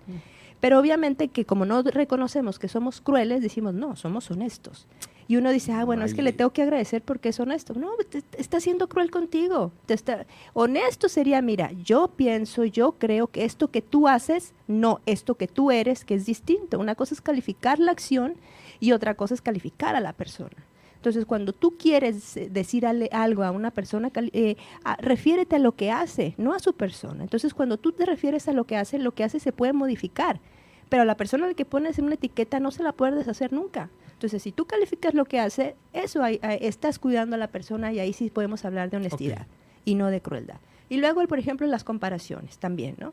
Pero 0.64 0.80
obviamente 0.80 1.28
que 1.28 1.44
como 1.44 1.66
no 1.66 1.82
reconocemos 1.82 2.58
que 2.58 2.70
somos 2.70 3.02
crueles, 3.02 3.42
decimos, 3.42 3.74
no, 3.74 3.98
somos 3.98 4.32
honestos. 4.32 4.88
Y 5.28 5.36
uno 5.36 5.52
dice, 5.52 5.74
ah, 5.74 5.84
bueno, 5.84 6.06
es 6.06 6.14
que 6.14 6.22
le 6.22 6.32
tengo 6.32 6.54
que 6.54 6.62
agradecer 6.62 7.02
porque 7.02 7.28
es 7.28 7.40
honesto. 7.42 7.74
No, 7.74 7.92
está 8.38 8.62
siendo 8.62 8.88
cruel 8.88 9.12
contigo. 9.12 9.74
Te 9.88 9.94
está... 9.94 10.26
Honesto 10.54 11.10
sería, 11.10 11.42
mira, 11.42 11.74
yo 11.84 12.14
pienso, 12.16 12.64
yo 12.64 12.94
creo 12.94 13.28
que 13.28 13.44
esto 13.44 13.72
que 13.72 13.82
tú 13.82 14.08
haces, 14.08 14.54
no, 14.70 15.02
esto 15.06 15.36
que 15.36 15.50
tú 15.50 15.70
eres, 15.70 16.06
que 16.06 16.16
es 16.16 16.26
distinto. 16.26 16.80
Una 16.80 16.96
cosa 16.96 17.14
es 17.14 17.20
calificar 17.20 17.80
la 17.80 17.92
acción 17.92 18.36
y 18.80 18.94
otra 18.94 19.16
cosa 19.16 19.34
es 19.34 19.42
calificar 19.42 19.98
a 19.98 20.00
la 20.00 20.14
persona. 20.14 20.56
Entonces, 21.04 21.26
cuando 21.26 21.52
tú 21.52 21.76
quieres 21.78 22.38
eh, 22.38 22.48
decir 22.50 22.86
algo 22.88 23.44
a 23.44 23.52
una 23.52 23.72
persona, 23.72 24.10
eh, 24.16 24.56
refiérete 25.00 25.58
a 25.58 25.60
lo 25.60 25.74
que 25.74 25.92
hace, 25.92 26.34
no 26.38 26.54
a 26.54 26.60
su 26.60 26.76
persona. 26.76 27.24
Entonces, 27.24 27.54
cuando 27.54 27.76
tú 27.76 27.92
te 27.92 28.06
refieres 28.06 28.48
a 28.48 28.54
lo 28.54 28.64
que 28.64 28.78
hace, 28.78 28.98
lo 29.00 29.12
que 29.12 29.26
hace 29.26 29.42
se 29.42 29.52
puede 29.52 29.74
modificar, 29.74 30.40
pero 30.88 31.04
la 31.04 31.18
persona 31.18 31.44
a 31.44 31.50
la 31.50 31.56
que 31.56 31.66
pones 31.66 32.00
una 32.00 32.14
etiqueta 32.14 32.62
no 32.62 32.72
se 32.72 32.84
la 32.84 32.94
puedes 32.94 33.18
deshacer 33.18 33.52
nunca. 33.52 33.90
Entonces, 34.14 34.42
si 34.44 34.54
tú 34.54 34.64
calificas 34.64 35.14
lo 35.14 35.26
que 35.26 35.42
hace, 35.42 35.76
eso 35.92 36.24
estás 36.26 37.00
cuidando 37.00 37.36
a 37.36 37.38
la 37.38 37.50
persona 37.50 37.92
y 37.92 38.00
ahí 38.00 38.14
sí 38.14 38.30
podemos 38.30 38.64
hablar 38.64 38.90
de 38.90 38.96
honestidad 38.96 39.46
y 39.84 39.96
no 39.96 40.08
de 40.08 40.22
crueldad. 40.22 40.62
Y 40.88 41.02
luego, 41.02 41.28
por 41.28 41.38
ejemplo, 41.38 41.68
las 41.68 41.84
comparaciones 41.84 42.60
también, 42.60 42.96
¿no? 42.98 43.12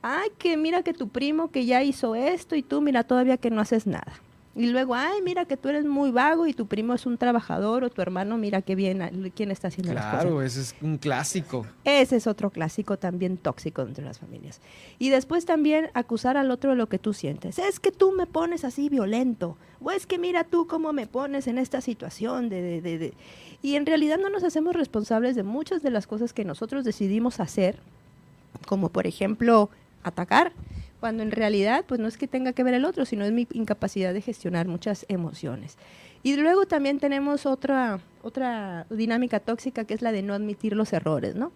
Ay, 0.00 0.28
que 0.38 0.56
mira 0.56 0.84
que 0.84 0.92
tu 0.92 1.08
primo 1.08 1.50
que 1.50 1.66
ya 1.66 1.82
hizo 1.82 2.14
esto 2.14 2.54
y 2.54 2.62
tú 2.62 2.80
mira 2.80 3.02
todavía 3.02 3.36
que 3.36 3.50
no 3.50 3.60
haces 3.60 3.88
nada. 3.88 4.12
Y 4.54 4.66
luego, 4.66 4.94
ay, 4.94 5.22
mira 5.22 5.46
que 5.46 5.56
tú 5.56 5.70
eres 5.70 5.86
muy 5.86 6.10
vago 6.10 6.46
y 6.46 6.52
tu 6.52 6.66
primo 6.66 6.92
es 6.92 7.06
un 7.06 7.16
trabajador 7.16 7.84
o 7.84 7.90
tu 7.90 8.02
hermano, 8.02 8.36
mira 8.36 8.60
qué 8.60 8.74
bien, 8.74 9.32
quién 9.34 9.50
está 9.50 9.68
haciendo 9.68 9.94
las 9.94 10.04
cosas. 10.04 10.20
Claro, 10.20 10.42
ese 10.42 10.60
es 10.60 10.74
un 10.82 10.98
clásico. 10.98 11.64
Ese 11.84 12.16
es 12.16 12.26
otro 12.26 12.50
clásico 12.50 12.98
también 12.98 13.38
tóxico 13.38 13.80
entre 13.80 14.04
las 14.04 14.18
familias. 14.18 14.60
Y 14.98 15.08
después 15.08 15.46
también 15.46 15.88
acusar 15.94 16.36
al 16.36 16.50
otro 16.50 16.70
de 16.70 16.76
lo 16.76 16.86
que 16.88 16.98
tú 16.98 17.14
sientes. 17.14 17.58
Es 17.58 17.80
que 17.80 17.92
tú 17.92 18.12
me 18.12 18.26
pones 18.26 18.64
así 18.64 18.90
violento. 18.90 19.56
O 19.80 19.90
es 19.90 20.06
que 20.06 20.18
mira 20.18 20.44
tú 20.44 20.66
cómo 20.66 20.92
me 20.92 21.06
pones 21.06 21.46
en 21.46 21.56
esta 21.56 21.80
situación 21.80 22.50
de, 22.50 22.60
de, 22.60 22.80
de, 22.82 22.98
de. 22.98 23.14
Y 23.62 23.76
en 23.76 23.86
realidad 23.86 24.18
no 24.18 24.28
nos 24.28 24.44
hacemos 24.44 24.76
responsables 24.76 25.34
de 25.34 25.44
muchas 25.44 25.82
de 25.82 25.90
las 25.90 26.06
cosas 26.06 26.34
que 26.34 26.44
nosotros 26.44 26.84
decidimos 26.84 27.40
hacer, 27.40 27.78
como 28.66 28.90
por 28.90 29.06
ejemplo 29.06 29.70
atacar 30.04 30.52
cuando 31.02 31.24
en 31.24 31.32
realidad 31.32 31.84
pues 31.88 31.98
no 31.98 32.06
es 32.06 32.16
que 32.16 32.28
tenga 32.28 32.52
que 32.52 32.62
ver 32.62 32.74
el 32.74 32.84
otro, 32.84 33.04
sino 33.04 33.24
es 33.24 33.32
mi 33.32 33.48
incapacidad 33.54 34.14
de 34.14 34.20
gestionar 34.20 34.68
muchas 34.68 35.04
emociones. 35.08 35.76
Y 36.22 36.36
luego 36.36 36.64
también 36.64 37.00
tenemos 37.00 37.44
otra, 37.44 37.98
otra 38.22 38.86
dinámica 38.88 39.40
tóxica 39.40 39.84
que 39.84 39.94
es 39.94 40.02
la 40.02 40.12
de 40.12 40.22
no 40.22 40.32
admitir 40.32 40.76
los 40.76 40.92
errores, 40.92 41.34
¿no? 41.34 41.50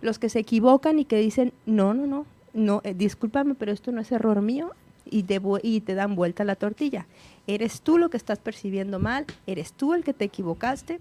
Los 0.00 0.18
que 0.18 0.28
se 0.28 0.40
equivocan 0.40 0.98
y 0.98 1.04
que 1.04 1.16
dicen, 1.18 1.52
no, 1.64 1.94
no, 1.94 2.08
no, 2.08 2.26
no, 2.52 2.80
eh, 2.82 2.92
discúlpame, 2.92 3.54
pero 3.54 3.70
esto 3.70 3.92
no 3.92 4.00
es 4.00 4.10
error 4.10 4.42
mío 4.42 4.72
y 5.08 5.22
te, 5.22 5.40
y 5.62 5.80
te 5.80 5.94
dan 5.94 6.16
vuelta 6.16 6.42
la 6.42 6.56
tortilla. 6.56 7.06
Eres 7.46 7.82
tú 7.82 7.98
lo 7.98 8.10
que 8.10 8.16
estás 8.16 8.40
percibiendo 8.40 8.98
mal, 8.98 9.26
eres 9.46 9.74
tú 9.74 9.94
el 9.94 10.02
que 10.02 10.12
te 10.12 10.24
equivocaste. 10.24 10.98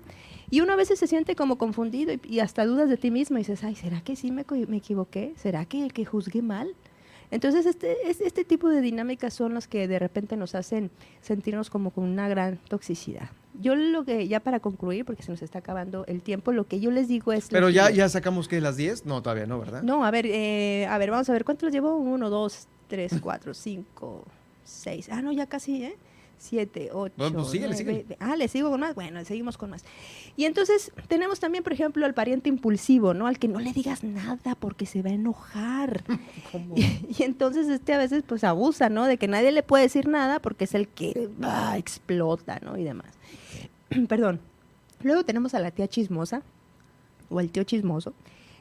Y 0.51 0.61
uno 0.61 0.73
a 0.73 0.75
veces 0.75 0.99
se 0.99 1.07
siente 1.07 1.35
como 1.35 1.57
confundido 1.57 2.13
y, 2.23 2.41
hasta 2.41 2.63
dudas 2.63 2.89
de 2.89 2.97
ti 2.97 3.09
mismo 3.09 3.37
y 3.37 3.41
dices, 3.41 3.63
ay, 3.63 3.73
¿será 3.73 4.01
que 4.01 4.15
sí 4.15 4.29
me, 4.29 4.45
me 4.67 4.77
equivoqué? 4.77 5.33
¿Será 5.35 5.65
que 5.65 5.83
el 5.83 5.93
que 5.93 6.05
juzgué 6.05 6.43
mal? 6.43 6.75
Entonces, 7.29 7.65
este, 7.65 8.09
este 8.09 8.45
tipo 8.45 8.69
de 8.69 8.81
dinámicas 8.81 9.33
son 9.33 9.53
las 9.53 9.67
que 9.67 9.87
de 9.87 9.99
repente 9.99 10.37
nos 10.37 10.55
hacen 10.55 10.91
sentirnos 11.21 11.69
como 11.69 11.91
con 11.91 12.05
una 12.05 12.29
gran 12.29 12.57
toxicidad. 12.69 13.29
Yo 13.59 13.75
lo 13.75 14.05
que, 14.05 14.27
ya 14.27 14.39
para 14.39 14.59
concluir, 14.59 15.03
porque 15.03 15.23
se 15.23 15.31
nos 15.31 15.41
está 15.41 15.59
acabando 15.59 16.05
el 16.05 16.21
tiempo, 16.21 16.51
lo 16.51 16.67
que 16.67 16.79
yo 16.79 16.91
les 16.91 17.07
digo 17.07 17.33
es... 17.33 17.47
Pero 17.49 17.69
ya, 17.69 17.89
ya 17.89 18.07
sacamos 18.07 18.47
que 18.47 18.61
las 18.61 18.77
10, 18.77 19.05
no, 19.05 19.21
todavía 19.21 19.47
no, 19.47 19.59
¿verdad? 19.59 19.81
No, 19.81 20.05
a 20.05 20.11
ver, 20.11 20.27
eh, 20.27 20.85
a 20.87 20.97
ver, 20.97 21.11
vamos 21.11 21.29
a 21.29 21.33
ver, 21.33 21.43
¿cuántos 21.43 21.71
llevo? 21.71 21.95
Uno, 21.95 22.29
dos, 22.29 22.67
tres, 22.87 23.13
cuatro, 23.19 23.53
cinco, 23.53 24.23
seis. 24.63 25.09
Ah, 25.11 25.21
no, 25.21 25.31
ya 25.31 25.47
casi, 25.47 25.83
¿eh? 25.83 25.97
7, 26.37 26.89
8. 26.93 27.13
Bueno, 27.17 27.43
pues 27.43 28.05
Ah, 28.19 28.35
le 28.35 28.47
sigo 28.47 28.69
con 28.69 28.79
más. 28.79 28.95
Bueno, 28.95 29.23
seguimos 29.25 29.57
con 29.57 29.69
más. 29.69 29.83
Y 30.35 30.45
entonces 30.45 30.91
tenemos 31.07 31.39
también, 31.39 31.63
por 31.63 31.73
ejemplo, 31.73 32.05
al 32.05 32.13
pariente 32.13 32.49
impulsivo, 32.49 33.13
¿no? 33.13 33.27
Al 33.27 33.39
que 33.39 33.47
no 33.47 33.59
le 33.59 33.73
digas 33.73 34.03
nada 34.03 34.55
porque 34.55 34.85
se 34.85 35.01
va 35.01 35.09
a 35.09 35.13
enojar. 35.13 36.03
Y, 37.17 37.23
entonces 37.23 37.67
este 37.67 37.93
a 37.93 37.97
veces 37.97 38.23
pues 38.25 38.43
abusa, 38.43 38.89
¿no? 38.89 39.05
De 39.05 39.17
que 39.17 39.27
nadie 39.27 39.51
le 39.51 39.63
puede 39.63 39.83
decir 39.83 40.07
nada 40.07 40.39
porque 40.39 40.65
es 40.65 40.75
el 40.75 40.87
que 40.87 41.29
explota, 41.75 42.59
¿no? 42.63 42.77
Y 42.77 42.83
demás. 42.83 43.07
Perdón. 44.07 44.39
Luego 45.01 45.23
tenemos 45.23 45.53
a 45.53 45.59
la 45.59 45.71
tía 45.71 45.87
chismosa 45.87 46.41
o 47.29 47.39
el 47.39 47.49
tío 47.49 47.63
chismoso 47.63 48.13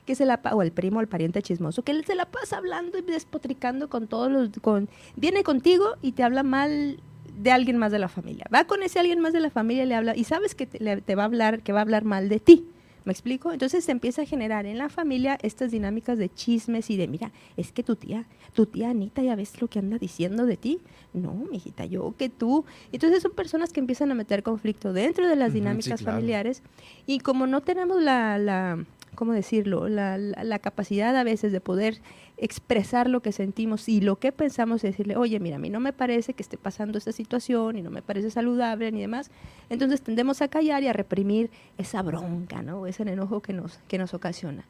que 0.07 0.15
se 0.15 0.25
la 0.25 0.41
o 0.53 0.63
el 0.63 0.71
primo 0.71 1.01
el 1.01 1.09
pariente 1.09 1.43
chismoso 1.43 1.83
que 1.83 2.03
se 2.05 2.15
la 2.15 2.27
pasa 2.27 2.59
hablando 2.59 2.99
y 2.99 3.03
despotricando 3.03 3.89
con 3.89 4.07
todos 4.07 4.31
los 4.31 4.51
con 4.63 4.89
viene 5.17 5.43
contigo 5.43 5.97
y 6.01 6.13
te 6.13 6.23
habla 6.23 6.43
mal 6.43 7.01
de 7.37 7.51
alguien 7.51 7.77
más 7.77 7.93
de 7.93 7.99
la 7.99 8.09
familia. 8.09 8.47
Va 8.53 8.65
con 8.65 8.83
ese 8.83 8.99
alguien 8.99 9.21
más 9.21 9.33
de 9.33 9.41
la 9.41 9.51
familia 9.51 9.85
y 9.85 9.87
le 9.87 9.95
habla, 9.95 10.17
y 10.17 10.25
sabes 10.25 10.55
que 10.55 10.67
te, 10.67 11.15
va 11.15 11.23
a 11.23 11.27
hablar, 11.27 11.63
que 11.63 11.73
va 11.73 11.81
a 11.81 11.83
hablar 11.83 12.05
mal 12.05 12.29
de 12.29 12.41
ti. 12.41 12.67
¿Me 13.05 13.13
explico? 13.13 13.53
Entonces 13.53 13.85
se 13.85 13.93
empieza 13.93 14.23
a 14.23 14.25
generar 14.25 14.67
en 14.67 14.79
la 14.79 14.89
familia 14.89 15.39
estas 15.43 15.71
dinámicas 15.71 16.19
de 16.19 16.29
chismes 16.29 16.91
y 16.91 16.97
de, 16.97 17.07
mira, 17.07 17.31
es 17.57 17.71
que 17.71 17.85
tu 17.85 17.95
tía, 17.95 18.25
tu 18.53 18.67
tía 18.67 18.91
Anita, 18.91 19.23
ya 19.23 19.37
ves 19.37 19.61
lo 19.61 19.69
que 19.69 19.79
anda 19.79 19.97
diciendo 19.97 20.45
de 20.45 20.57
ti. 20.57 20.81
No, 21.13 21.33
mijita, 21.33 21.85
yo 21.85 22.15
que 22.19 22.29
tú. 22.29 22.65
Entonces 22.91 23.23
son 23.23 23.31
personas 23.31 23.73
que 23.73 23.79
empiezan 23.79 24.11
a 24.11 24.17
meter 24.17 24.43
conflicto 24.43 24.93
dentro 24.93 25.29
de 25.29 25.37
las 25.37 25.53
dinámicas 25.53 26.03
familiares 26.03 26.63
y 27.07 27.21
como 27.21 27.47
no 27.47 27.61
tenemos 27.61 28.03
la, 28.03 28.39
la 28.39 28.85
¿cómo 29.17 29.33
decirlo? 29.33 29.89
La, 29.89 30.17
la, 30.19 30.59
capacidad 30.61 31.17
a 31.17 31.25
veces 31.25 31.51
de 31.51 31.61
poder 31.61 32.01
expresar 32.37 33.09
lo 33.09 33.21
que 33.21 33.33
sentimos 33.33 33.89
y 33.89 34.01
lo 34.01 34.17
que 34.17 34.31
pensamos 34.31 34.85
y 34.85 34.89
decirle, 34.89 35.17
oye, 35.17 35.41
mira, 35.41 35.57
a 35.57 35.59
mí 35.59 35.71
no 35.71 35.81
me 35.81 35.93
parece 35.93 36.35
que 36.35 36.43
esté 36.43 36.57
pasando 36.57 36.99
esta 36.99 37.11
situación 37.11 37.77
y 37.77 37.83
no 37.83 37.91
me 37.91 38.03
parece 38.03 38.31
saludable 38.31 38.93
ni 38.93 39.01
demás. 39.01 39.31
Entonces 39.71 40.03
tendemos 40.03 40.43
a 40.43 40.49
callar 40.49 40.85
y 40.85 40.89
a 40.89 40.93
reprimir 40.93 41.51
esa 41.79 42.03
bronca, 42.03 42.63
¿no? 42.63 42.87
Ese 42.87 43.03
enojo 43.03 43.41
que 43.41 43.53
nos, 43.53 43.79
que 43.89 43.99
nos 43.99 44.15
ocasiona. 44.15 44.65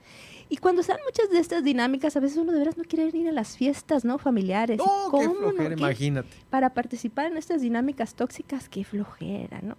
Y 0.49 0.59
cuando 0.59 0.81
están 0.81 0.99
muchas 1.05 1.29
de 1.29 1.41
estas 1.41 1.65
dinámicas, 1.65 2.17
a 2.17 2.21
veces 2.21 2.39
uno 2.39 2.53
de 2.53 2.61
veras 2.61 2.79
no 2.79 2.85
quiere 2.85 3.17
ir 3.17 3.29
a 3.29 3.33
las 3.33 3.57
fiestas, 3.57 4.05
¿no? 4.05 4.19
Familiares. 4.19 4.79
No, 4.79 5.11
qué 5.11 5.29
flojera, 5.29 5.75
imagínate. 5.75 6.29
Para 6.51 6.71
participar 6.71 7.27
en 7.27 7.37
estas 7.37 7.63
dinámicas 7.63 8.15
tóxicas, 8.15 8.69
qué 8.69 8.85
flojera, 8.85 9.61
¿no? 9.63 9.77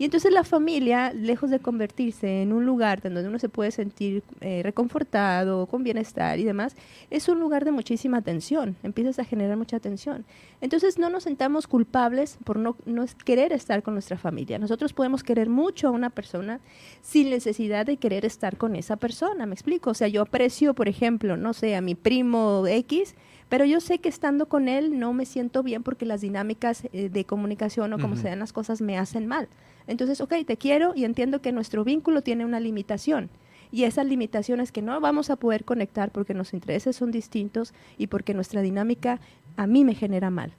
Y 0.00 0.04
entonces 0.06 0.32
la 0.32 0.44
familia, 0.44 1.12
lejos 1.12 1.50
de 1.50 1.58
convertirse 1.58 2.40
en 2.40 2.54
un 2.54 2.64
lugar 2.64 3.02
donde 3.02 3.28
uno 3.28 3.38
se 3.38 3.50
puede 3.50 3.70
sentir 3.70 4.22
eh, 4.40 4.62
reconfortado, 4.64 5.66
con 5.66 5.84
bienestar 5.84 6.38
y 6.38 6.44
demás, 6.44 6.74
es 7.10 7.28
un 7.28 7.38
lugar 7.38 7.66
de 7.66 7.70
muchísima 7.70 8.22
tensión, 8.22 8.76
empiezas 8.82 9.18
a 9.18 9.24
generar 9.24 9.58
mucha 9.58 9.78
tensión. 9.78 10.24
Entonces 10.62 10.98
no 10.98 11.10
nos 11.10 11.24
sentamos 11.24 11.66
culpables 11.66 12.38
por 12.44 12.58
no, 12.58 12.78
no 12.86 13.04
querer 13.26 13.52
estar 13.52 13.82
con 13.82 13.92
nuestra 13.92 14.16
familia. 14.16 14.58
Nosotros 14.58 14.94
podemos 14.94 15.22
querer 15.22 15.50
mucho 15.50 15.88
a 15.88 15.90
una 15.90 16.08
persona 16.08 16.60
sin 17.02 17.28
necesidad 17.28 17.84
de 17.84 17.98
querer 17.98 18.24
estar 18.24 18.56
con 18.56 18.76
esa 18.76 18.96
persona, 18.96 19.44
¿me 19.44 19.52
explico? 19.52 19.90
O 19.90 19.94
sea, 19.94 20.08
yo 20.08 20.22
aprecio, 20.22 20.72
por 20.72 20.88
ejemplo, 20.88 21.36
no 21.36 21.52
sé, 21.52 21.76
a 21.76 21.82
mi 21.82 21.94
primo 21.94 22.66
X, 22.66 23.14
pero 23.50 23.64
yo 23.64 23.80
sé 23.80 23.98
que 23.98 24.08
estando 24.08 24.48
con 24.48 24.68
él 24.68 24.98
no 24.98 25.12
me 25.12 25.26
siento 25.26 25.64
bien 25.64 25.82
porque 25.82 26.06
las 26.06 26.20
dinámicas 26.20 26.84
eh, 26.92 27.10
de 27.10 27.24
comunicación 27.26 27.92
o 27.92 27.98
como 27.98 28.14
se 28.14 28.28
dan 28.28 28.38
las 28.38 28.52
cosas 28.52 28.80
me 28.80 28.96
hacen 28.96 29.26
mal. 29.26 29.48
Entonces, 29.88 30.20
ok, 30.20 30.34
te 30.46 30.56
quiero 30.56 30.92
y 30.94 31.04
entiendo 31.04 31.42
que 31.42 31.50
nuestro 31.50 31.82
vínculo 31.82 32.22
tiene 32.22 32.44
una 32.44 32.60
limitación. 32.60 33.28
Y 33.72 33.84
esas 33.84 34.06
limitaciones 34.06 34.70
que 34.70 34.82
no 34.82 35.00
vamos 35.00 35.30
a 35.30 35.36
poder 35.36 35.64
conectar 35.64 36.12
porque 36.12 36.32
nuestros 36.32 36.54
intereses 36.54 36.94
son 36.94 37.10
distintos 37.10 37.74
y 37.98 38.06
porque 38.06 38.34
nuestra 38.34 38.62
dinámica 38.62 39.20
a 39.56 39.66
mí 39.66 39.84
me 39.84 39.96
genera 39.96 40.30
mal. 40.30 40.52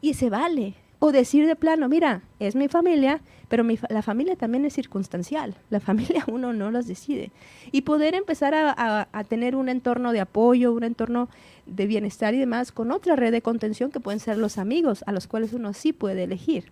Y 0.00 0.14
se 0.14 0.30
vale. 0.30 0.74
O 1.00 1.12
decir 1.12 1.46
de 1.46 1.54
plano, 1.54 1.88
mira, 1.88 2.22
es 2.40 2.56
mi 2.56 2.68
familia, 2.68 3.20
pero 3.48 3.62
mi, 3.62 3.78
la 3.88 4.02
familia 4.02 4.34
también 4.36 4.64
es 4.64 4.74
circunstancial. 4.74 5.54
La 5.70 5.80
familia 5.80 6.24
uno 6.26 6.52
no 6.52 6.70
las 6.70 6.86
decide. 6.86 7.30
Y 7.70 7.82
poder 7.82 8.14
empezar 8.14 8.54
a, 8.54 9.08
a, 9.12 9.24
tener 9.24 9.54
un 9.54 9.68
entorno 9.68 10.12
de 10.12 10.20
apoyo, 10.20 10.72
un 10.72 10.84
entorno 10.84 11.28
de 11.66 11.86
bienestar 11.86 12.34
y 12.34 12.38
demás 12.38 12.72
con 12.72 12.90
otra 12.90 13.14
red 13.14 13.32
de 13.32 13.42
contención 13.42 13.90
que 13.90 14.00
pueden 14.00 14.20
ser 14.20 14.38
los 14.38 14.58
amigos, 14.58 15.04
a 15.06 15.12
los 15.12 15.26
cuales 15.26 15.52
uno 15.52 15.72
sí 15.72 15.92
puede 15.92 16.24
elegir 16.24 16.64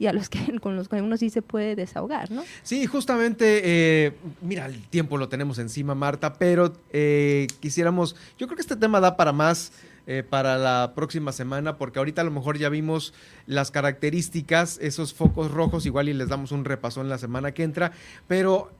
y 0.00 0.06
a 0.06 0.12
los 0.12 0.28
que 0.28 0.38
con 0.60 0.74
los 0.74 0.88
que 0.88 1.00
uno 1.00 1.16
sí 1.16 1.30
se 1.30 1.42
puede 1.42 1.76
desahogar, 1.76 2.30
¿no? 2.32 2.42
Sí, 2.64 2.86
justamente, 2.86 3.60
eh, 3.62 4.12
mira, 4.40 4.66
el 4.66 4.82
tiempo 4.88 5.16
lo 5.18 5.28
tenemos 5.28 5.58
encima, 5.58 5.94
Marta, 5.94 6.32
pero 6.32 6.72
eh, 6.92 7.46
quisiéramos, 7.60 8.16
yo 8.38 8.46
creo 8.46 8.56
que 8.56 8.62
este 8.62 8.76
tema 8.76 8.98
da 8.98 9.16
para 9.16 9.32
más. 9.32 9.72
Eh, 10.06 10.24
para 10.28 10.58
la 10.58 10.92
próxima 10.94 11.30
semana, 11.30 11.76
porque 11.76 11.98
ahorita 11.98 12.22
a 12.22 12.24
lo 12.24 12.30
mejor 12.30 12.58
ya 12.58 12.68
vimos 12.68 13.14
las 13.46 13.70
características, 13.70 14.78
esos 14.80 15.14
focos 15.14 15.50
rojos, 15.50 15.86
igual 15.86 16.08
y 16.08 16.14
les 16.14 16.28
damos 16.28 16.52
un 16.52 16.64
repaso 16.64 17.00
en 17.00 17.08
la 17.08 17.18
semana 17.18 17.52
que 17.52 17.62
entra, 17.62 17.92
pero 18.26 18.70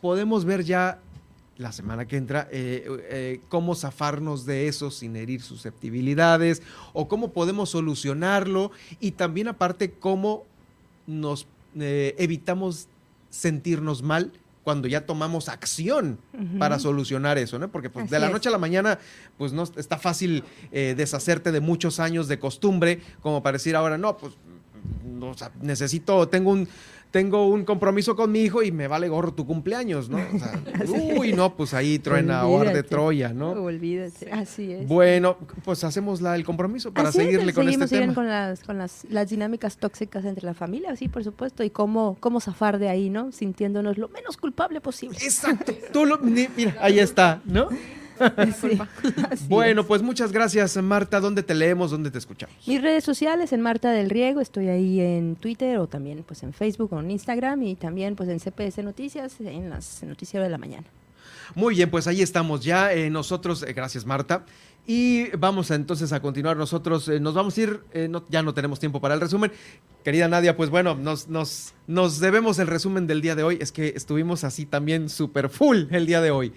podemos 0.00 0.44
ver 0.44 0.64
ya 0.64 1.00
la 1.56 1.72
semana 1.72 2.06
que 2.06 2.16
entra, 2.16 2.48
eh, 2.50 2.86
eh, 3.10 3.40
cómo 3.48 3.74
zafarnos 3.74 4.44
de 4.44 4.68
eso 4.68 4.90
sin 4.90 5.16
herir 5.16 5.42
susceptibilidades 5.42 6.62
o 6.92 7.08
cómo 7.08 7.32
podemos 7.32 7.70
solucionarlo 7.70 8.72
y 9.00 9.12
también 9.12 9.48
aparte 9.48 9.92
cómo 9.92 10.44
nos 11.06 11.46
eh, 11.78 12.14
evitamos 12.18 12.88
sentirnos 13.30 14.02
mal 14.02 14.32
cuando 14.64 14.88
ya 14.88 15.06
tomamos 15.06 15.48
acción 15.48 16.18
para 16.58 16.78
solucionar 16.80 17.38
eso, 17.38 17.58
¿no? 17.58 17.70
Porque 17.70 17.90
pues, 17.90 18.10
de 18.10 18.18
la 18.18 18.30
noche 18.30 18.48
a 18.48 18.52
la 18.52 18.58
mañana, 18.58 18.98
pues 19.38 19.52
no 19.52 19.62
está 19.62 19.98
fácil 19.98 20.42
deshacerte 20.72 21.52
de 21.52 21.60
muchos 21.60 22.00
años 22.00 22.26
de 22.26 22.38
costumbre, 22.38 23.00
como 23.20 23.42
para 23.42 23.58
decir 23.58 23.76
ahora, 23.76 23.98
no, 23.98 24.16
pues 24.16 24.32
o 25.30 25.34
sea, 25.34 25.50
necesito, 25.60 26.28
tengo 26.28 26.50
un, 26.50 26.68
tengo 27.14 27.46
un 27.46 27.64
compromiso 27.64 28.16
con 28.16 28.32
mi 28.32 28.40
hijo 28.40 28.64
y 28.64 28.72
me 28.72 28.88
vale 28.88 29.08
gorro 29.08 29.32
tu 29.32 29.46
cumpleaños, 29.46 30.08
¿no? 30.08 30.18
O 30.18 30.36
sea, 30.36 30.60
uy, 31.16 31.32
no, 31.32 31.56
pues 31.56 31.72
ahí 31.72 32.00
truena 32.00 32.44
Or 32.44 32.72
de 32.72 32.82
Troya, 32.82 33.32
¿no? 33.32 33.52
Olvídate, 33.52 34.32
así 34.32 34.72
es. 34.72 34.88
Bueno, 34.88 35.36
pues 35.64 35.84
hacemos 35.84 36.20
la, 36.20 36.34
el 36.34 36.44
compromiso 36.44 36.92
para 36.92 37.12
seguirle 37.12 37.52
con 37.52 37.68
este 37.68 37.86
tema. 37.86 38.14
con, 38.14 38.26
las, 38.26 38.64
con 38.64 38.78
las, 38.78 39.06
las, 39.08 39.30
dinámicas 39.30 39.76
tóxicas 39.76 40.24
entre 40.24 40.44
la 40.44 40.54
familia, 40.54 40.96
sí, 40.96 41.06
por 41.08 41.22
supuesto, 41.22 41.62
y 41.62 41.70
cómo, 41.70 42.16
cómo 42.18 42.40
zafar 42.40 42.80
de 42.80 42.88
ahí, 42.88 43.10
¿no? 43.10 43.30
Sintiéndonos 43.30 43.96
lo 43.96 44.08
menos 44.08 44.36
culpable 44.36 44.80
posible. 44.80 45.16
Exacto. 45.22 45.72
Tú 45.92 46.06
lo, 46.06 46.18
mira, 46.18 46.74
ahí 46.80 46.98
está, 46.98 47.40
¿no? 47.44 47.68
bueno, 49.48 49.84
pues 49.86 50.02
muchas 50.02 50.32
gracias, 50.32 50.76
Marta. 50.76 51.20
¿Dónde 51.20 51.42
te 51.42 51.54
leemos? 51.54 51.90
¿Dónde 51.90 52.10
te 52.10 52.18
escuchamos? 52.18 52.54
Mis 52.66 52.80
redes 52.80 53.04
sociales 53.04 53.52
en 53.52 53.60
Marta 53.60 53.90
del 53.90 54.10
Riego. 54.10 54.40
Estoy 54.40 54.68
ahí 54.68 55.00
en 55.00 55.36
Twitter 55.36 55.78
o 55.78 55.86
también 55.86 56.24
pues 56.26 56.42
en 56.42 56.52
Facebook 56.52 56.92
o 56.92 57.00
en 57.00 57.10
Instagram 57.10 57.62
y 57.62 57.74
también 57.74 58.16
pues 58.16 58.28
en 58.28 58.38
CPS 58.38 58.82
Noticias 58.82 59.40
en 59.40 59.70
las 59.70 60.02
Noticiero 60.02 60.44
de 60.44 60.50
la 60.50 60.58
Mañana. 60.58 60.86
Muy 61.54 61.74
bien, 61.74 61.90
pues 61.90 62.06
ahí 62.06 62.22
estamos 62.22 62.62
ya. 62.62 62.92
Eh, 62.92 63.10
nosotros, 63.10 63.62
eh, 63.62 63.72
gracias 63.72 64.06
Marta. 64.06 64.44
Y 64.86 65.30
vamos 65.36 65.70
entonces 65.70 66.12
a 66.12 66.20
continuar 66.20 66.56
nosotros. 66.56 67.08
Eh, 67.08 67.18
nos 67.18 67.34
vamos 67.34 67.56
a 67.56 67.60
ir, 67.60 67.80
ya 68.28 68.42
no 68.42 68.54
tenemos 68.54 68.80
tiempo 68.80 69.00
para 69.00 69.14
el 69.14 69.20
resumen. 69.20 69.50
Querida 70.04 70.28
Nadia, 70.28 70.56
pues 70.56 70.68
bueno, 70.68 70.94
nos, 70.94 71.28
nos, 71.28 71.72
nos 71.86 72.20
debemos 72.20 72.58
el 72.58 72.66
resumen 72.66 73.06
del 73.06 73.22
día 73.22 73.34
de 73.34 73.42
hoy. 73.42 73.58
Es 73.60 73.72
que 73.72 73.94
estuvimos 73.96 74.44
así 74.44 74.66
también 74.66 75.08
súper 75.08 75.48
full 75.48 75.84
el 75.90 76.04
día 76.04 76.20
de 76.20 76.30
hoy. 76.30 76.52